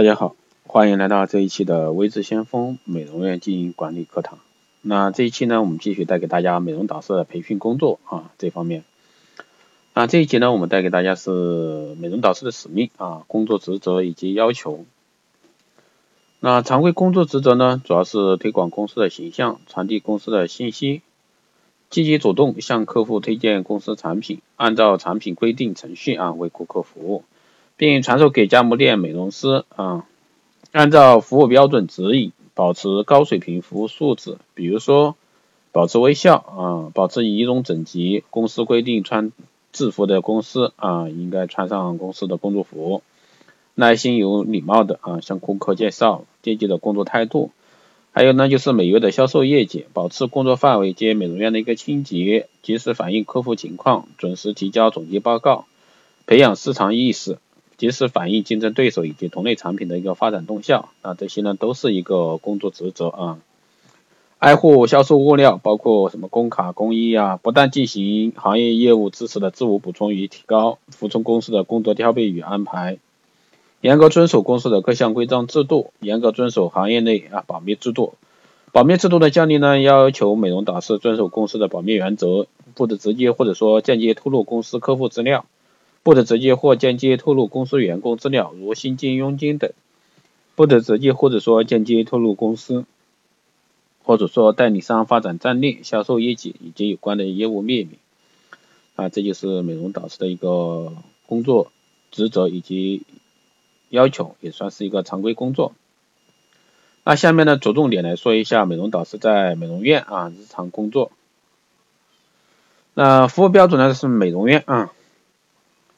[0.00, 0.34] 大家好，
[0.66, 4.38] 欢迎来到这一期的微智先锋美容院经营管理课堂。
[4.80, 8.84] 那这一期呢，我们继续带给大家美容导师的培训工作啊这方面。
[9.92, 14.86] 那这一节呢，我们带给大家是美容导师的使命啊工作职责以及要求。
[16.38, 21.02] 那常规工作职责呢，主要是推广公司的形象，传递公司的信息，
[21.90, 27.24] 积极主动向客户推荐公司产品，按照产品规定程序啊为顾客服务。
[27.80, 30.04] 并传授给加盟店美容师啊，
[30.70, 34.36] 按照服务标准指引，保持高水平服务素质。
[34.52, 35.16] 比如说，
[35.72, 38.22] 保持微笑啊，保持仪容整齐。
[38.28, 39.32] 公司规定穿
[39.72, 43.02] 制服的公司啊，应该穿上公司的工作服。
[43.76, 47.50] 耐心有礼貌的啊，向顾客介绍积极的工作态度。
[48.12, 55.64] 还有呢，就是每月的销售业绩，保持工作范围及美容院的一个清洁，及时反映客户情况，准时提交总结报告，
[56.26, 57.38] 培养市场意识。
[57.80, 63.38] 及时反映竞争对手以及同类产品的一个发展动向，啊，这些呢都是一个工作职责啊。
[64.38, 72.98] 爱护销售物料，包括什么工卡、工艺啊，不断进行行业业务知识的自我补充与提高，服从公司的工作调配与安排，
[73.80, 78.12] 严格遵守公司的各项规章制度，严格遵守行业内啊保密制度。
[78.72, 85.46] 保密制度的建立呢，要求美容导师遵守公司的保密原则，不得直接或者说间接透露公司客户资料。
[86.02, 89.72] 不得直接或间接透露公司员工资料，如薪金、佣金等；
[90.54, 92.86] 不得直接或者说间接透露公司
[94.02, 97.98] 或者说代理商发展战略、销售业绩以及有关的业务秘密。
[98.96, 100.92] 啊，这就是美容导师的一个
[101.26, 101.70] 工作
[102.10, 103.02] 职责以及
[103.88, 105.74] 要求，也算是一个常规工作。
[107.04, 111.12] 那下面呢，着重点来说一下美容导师在美容院啊日常工作。
[112.94, 114.92] 那服务标准呢是美容院啊。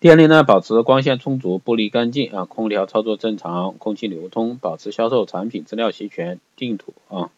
[0.00, 7.30] 店内呢，保持光线充足，玻璃干净啊，空调操作正常，空气流通，保持销售产品资料齐全，定图啊，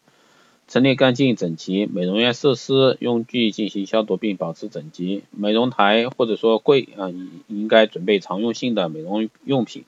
[0.69, 1.85] 陈列干净整齐。
[1.85, 5.23] 美容院设施用具进行消毒并保持整洁。
[5.31, 7.09] 美容台或者说柜啊，
[7.47, 9.83] 应该准备常用性的美容用品，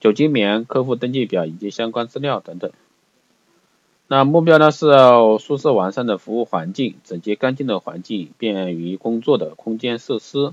[0.00, 2.70] 酒精棉、客户登记表以及相关资料等等。
[4.06, 10.52] 那目标呢是要舒适完善的服务环境，整洁干净的环境，便于工作的空间设施。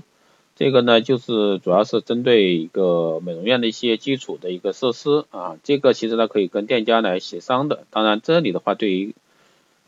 [0.58, 7.84] 这个呢，就是主要是针对一个美容院的一些基础的一个设施啊，这个其实呢可以跟店家来协商的。
[7.90, 9.14] 当然，这里的话，对于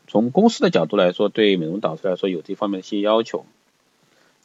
[0.07, 3.45] 从公司的角度来说，对美容导师来说有这方面的一些要求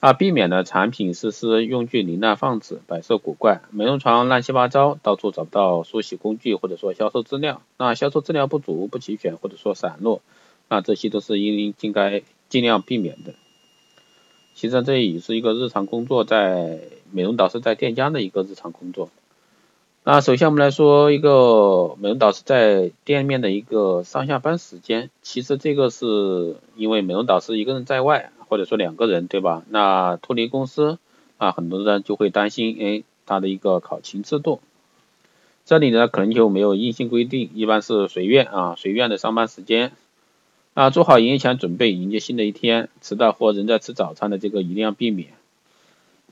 [0.01, 10.23] 啊，避免呢产品设施用具凌乱放置、摆设古怪，美容床乱七八糟，到处找不到梳洗工具或者说销售资料，那销售资料不足、不齐全或者说散落，
[10.69, 13.35] 那这些都是应应该尽量避免的。
[14.57, 16.81] 其实这也是一个日常工作，在
[17.13, 19.11] 美容导师在店家的一个日常工作。
[20.03, 25.11] 那首先我们来说一个美容导师在店面的一个上下班时间。
[25.21, 29.63] 其实这个是因为美容导师一个人在外，或者说两个人，对吧？
[29.69, 30.99] 那脱离公司
[31.37, 34.61] 啊，很多人就会担心，哎，他的一个考勤制度。
[35.67, 39.93] 这里呢可能就没有硬性规定，一般是随愿啊，随愿的上班时间。
[40.77, 42.91] 啊，做好营业前准备，迎接新的一天。
[43.01, 45.31] 迟到或人在吃早餐的这个一定要避免。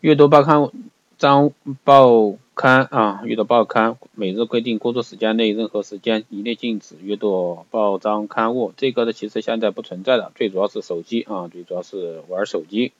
[0.02, 0.68] 阅读报刊
[1.16, 8.74] 章报刊啊，阅读报刊，每日规定工作时间内任何时间一律禁止阅读报章刊物。
[8.76, 12.92] 这个呢，其实现在不存在的，最主要是手机啊，最主要是玩手机。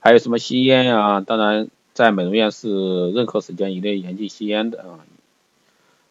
[0.00, 1.20] 还有什么吸烟呀？
[1.20, 4.98] 当然，在美容院是任何时间一律严禁吸烟的啊。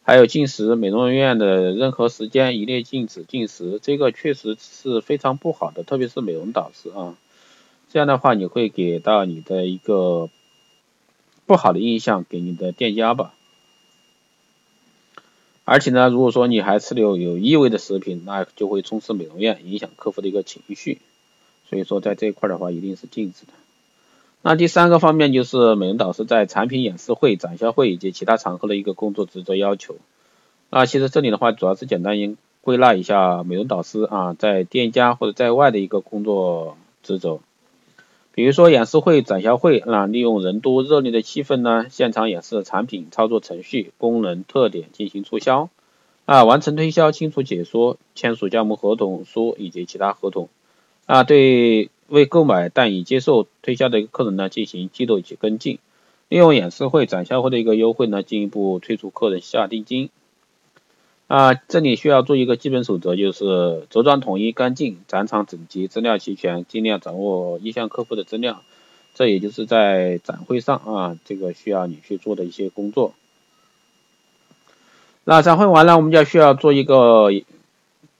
[0.10, 7.16] 还有进食，美容院的任何时间一律禁止进食，这个确实是非常不好的，特别是美容导师啊，
[7.92, 10.32] 这样的话你会给到你的一个
[11.46, 13.36] 不好的印象给你的店家吧。
[15.64, 20.98] 而且呢，如果说你还吃有有异味的食品，那就会充斥美容院，影响客户的一个情绪，
[21.70, 23.54] 所以说在这一块的话一定是禁止的。
[24.42, 29.98] 那第三个方面就是美容导师在产品演示会、展销会以及其他场合的一个工作职责要求。
[30.70, 37.40] 那其实这里的话主要是简单应归纳一下美容导师啊在店家或者在外的一个工作职责。
[38.34, 45.70] 比如说演示会、展销会，那利用人多热烈的气氛呢，现场演示产品、操作程序、功能特点进行促销
[46.24, 50.48] 啊，完成推销、清楚解说、签署加盟合同书以及其他合同
[51.06, 51.90] 啊，对。
[52.10, 55.80] 为购买但已接受推销的一个客人呢进行记录及跟进，
[56.28, 60.10] 利用演示会、展销会的一个优惠呢进一步催促客人下定金。
[61.28, 68.64] 啊，这里需要做一个基本守则，就是着装统一、干净，展场整洁，资料齐全，尽量掌握意向客户的资料。
[69.14, 73.14] 这也就是在展会上啊，这个需要你去做的一些工作。
[75.24, 77.30] 那展会完了，我们就需要做一个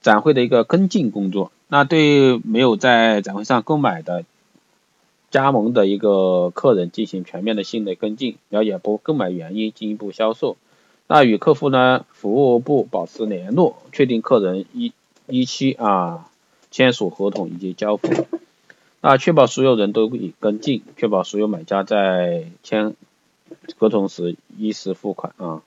[0.00, 1.52] 展会的一个跟进工作。
[1.68, 4.24] 那对没有在展会上购买的
[5.30, 10.56] 加盟的一个客人进行全面的信的跟进，了解不购买原因，进一步销售。
[11.06, 14.92] 那与客户呢服务部保持联络，确定客人一
[15.26, 16.28] 一期啊
[16.70, 18.26] 签署合同以及交付。
[19.00, 22.94] 那确保所有人都已跟进，确保所有买家在签
[23.78, 25.62] 合同时依时付款啊。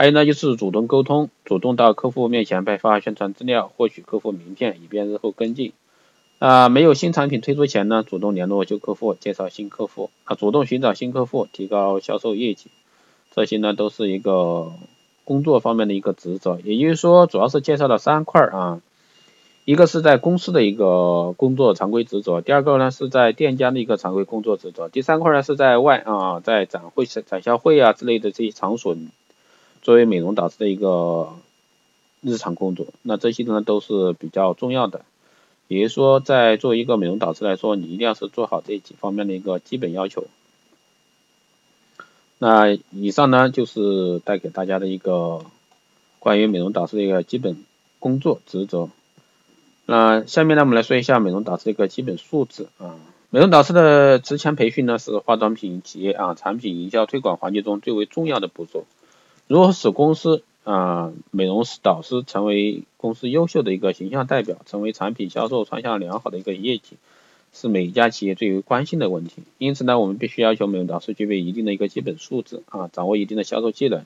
[0.00, 5.74] 还有呢，就是主动沟通，主动到客户面前派发宣传资料，获取客户名片，以便日后跟进。
[6.38, 12.70] 啊，没有新产品推出前呢，主动联络旧客户，介绍新客户啊，主动寻找新客户，提高销售业绩。
[13.30, 14.72] 这些呢，都是一个
[15.26, 16.58] 工作方面的一个职责。
[16.64, 18.80] 也就是说，主要是介绍了三块啊。
[19.66, 28.96] 一个是在公司的一个工作常规职责，第二个呢是在店家的一个常规工作职责，第三块呢是在外啊，在展会、展销会啊之类的这些场所，
[29.82, 31.34] 作为美容导师的一个
[32.20, 32.86] 日常工作。
[33.02, 35.04] 那这些呢都是比较重要的，
[35.68, 40.26] 也就是说，在作为一个美容导师来说，你一定要是做好这几方面的一个基本要求。
[42.38, 45.44] 那以上呢就是带给大家的一个
[46.18, 47.62] 关于美容导师的一个基本
[47.98, 48.88] 工作职责。
[49.86, 52.96] 那下面呢，我们来说一下美容导师的一个基本素质啊。
[53.28, 58.84] 美容导师的职前培训呢，是化妆品企业啊产品营销推广环节中最为重要的步骤。
[59.50, 66.96] 如何使公司啊美容师导师成为公司优秀的一个形象代表，成为产品销售传向良好的一个业绩，
[67.52, 69.42] 是每一家企业最为关心的问题。
[69.58, 74.04] 因此呢，我们必须要求美容导师具备一定的一个基本素质啊，掌握一定的销售技能。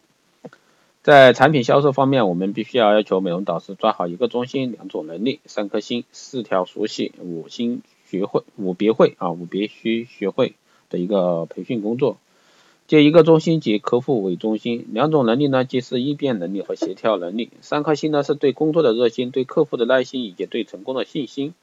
[1.03, 10.55] 在产品销售方面，我们必须要要求美容导师抓好一个中心、两种能力、三颗心、四条熟悉、五心学会、五别会啊，五别需学会
[10.89, 12.17] 的一个培训工作。
[12.87, 17.51] 借一个中心及客户为中心，两种能力呢，即是应变能力和协调能力。
[17.61, 21.55] 三颗心呢，是对工作的热心、对客户的耐心以及对成功的信心。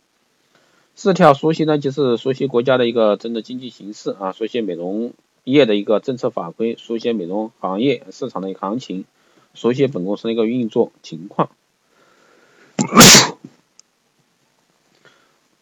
[0.96, 5.14] 四条熟悉呢，就是熟悉国家的一个政治经济形势啊，熟悉美容
[5.44, 9.06] 业的一个政策法规，熟悉美容行业市场的一个行情。
[9.54, 11.50] 熟悉本公司的一个运作情况。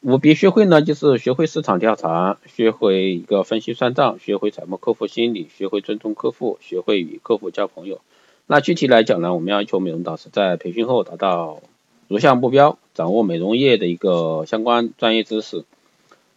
[0.02, 8.00] 五别学会呢，就是学会市场调查，学会一个分析算账，学会揣摩客户心理，学会尊重客户，学会与客户交朋友。
[8.48, 11.62] 那具体来讲呢，我们要求美容导师在培训后达到
[12.08, 15.66] 如下目标：掌握美容业的一个相关专业知识，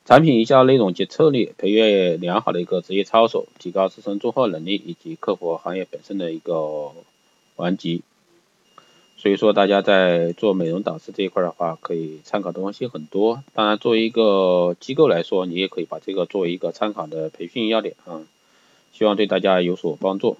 [0.04, 6.90] 产品营销内容及策略，培育良好的一个职业操守，提高自身综合能力以及客户行业本身的一个。
[7.54, 8.00] 环节，
[9.22, 13.44] 所以说大家在做美容导师这一块的话，可以参考的东西很多。
[13.54, 18.26] 当然，作为一个机构来说，你也可以把这个作为一个参考的培训要点啊，
[18.92, 20.38] 希望对大家有所帮助。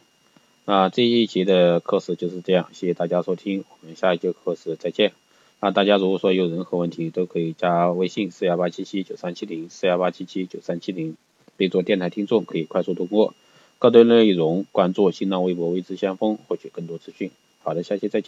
[0.64, 5.12] 那这一节的课时就是这样，谢谢大家收听，我们下一节课时再见。
[5.60, 11.14] 那大家如果说有任何问题，都可以加微信四幺八七七九三七零四幺八七七九三七零，
[11.56, 13.32] 备注电台听众，可以快速通过。
[13.78, 17.30] 更多内容，关注新浪微博“未知先锋”，获取更多资讯。
[17.64, 18.20] 好的，下期再见。